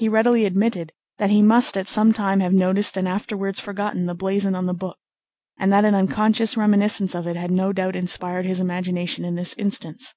He 0.00 0.08
readily 0.08 0.44
admitted 0.44 0.92
that 1.18 1.30
he 1.30 1.40
must 1.40 1.76
at 1.76 1.86
some 1.86 2.12
time 2.12 2.40
have 2.40 2.52
noticed 2.52 2.96
and 2.96 3.06
afterwards 3.06 3.60
forgotten 3.60 4.06
the 4.06 4.14
blazon 4.16 4.56
on 4.56 4.66
the 4.66 4.74
book, 4.74 4.98
and 5.56 5.72
that 5.72 5.84
an 5.84 5.94
unconscious 5.94 6.56
reminiscence 6.56 7.14
of 7.14 7.28
it 7.28 7.36
had 7.36 7.52
no 7.52 7.72
doubt 7.72 7.94
inspired 7.94 8.44
his 8.44 8.58
imagination 8.60 9.24
in 9.24 9.36
this 9.36 9.54
instance. 9.54 10.14